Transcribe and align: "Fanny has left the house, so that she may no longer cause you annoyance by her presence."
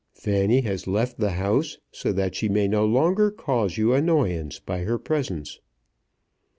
"Fanny 0.15 0.61
has 0.61 0.87
left 0.87 1.19
the 1.19 1.33
house, 1.33 1.77
so 1.91 2.11
that 2.11 2.33
she 2.33 2.49
may 2.49 2.67
no 2.67 2.83
longer 2.87 3.29
cause 3.29 3.77
you 3.77 3.93
annoyance 3.93 4.57
by 4.59 4.79
her 4.79 4.97
presence." 4.97 5.59